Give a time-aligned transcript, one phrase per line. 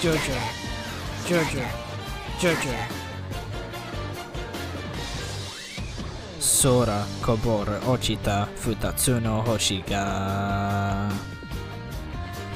[0.00, 0.20] ジョジョ
[1.28, 1.60] ジョジョ
[2.40, 11.10] ジョジョ空こぼれ落ちた二つの星が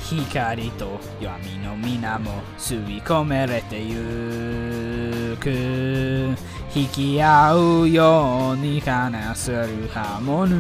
[0.01, 5.51] 光と闇の皆も吸い込めれてゆく
[6.74, 10.54] 引き合うように話せるハーモニ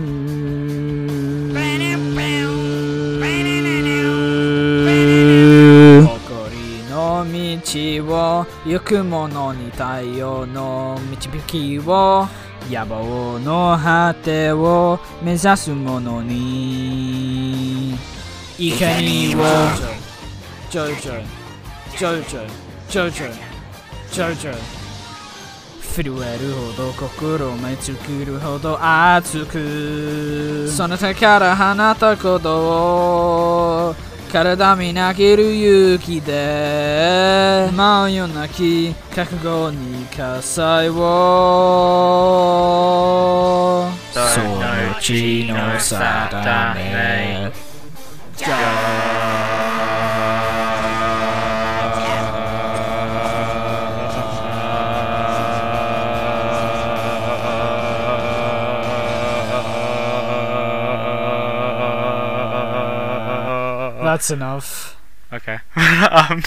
[1.54, 2.13] ー
[8.64, 12.26] 行く者に太陽の導きを
[12.70, 17.94] 野望の果てを目指す者に。
[18.58, 19.44] いかにも
[20.70, 21.22] ジョジョ
[21.96, 22.46] ジョジョ。
[22.88, 23.32] ジョジョ。
[24.10, 24.54] ジョジョ。
[25.94, 30.68] 震えるほど心めつくるほど熱く。
[30.68, 33.94] その手から放ったことを
[34.34, 40.94] 体みなげる勇気で舞うようなき覚悟に火災を。
[44.12, 47.13] その地の定め。
[64.04, 65.00] That's enough.
[65.32, 65.58] Okay.
[65.76, 66.42] um,